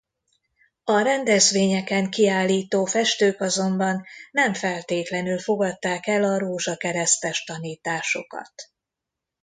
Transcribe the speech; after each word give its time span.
A 0.83 0.99
rendezvényeken 1.01 2.09
kiállító 2.09 2.85
festők 2.85 3.41
azonban 3.41 4.03
nem 4.31 4.53
feltétlenül 4.53 5.39
fogadták 5.39 6.07
el 6.07 6.23
a 6.23 6.37
rózsakeresztes 6.37 7.43
tanításokat. 7.43 8.53